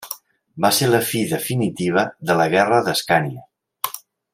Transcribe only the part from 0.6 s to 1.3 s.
Va ser la fi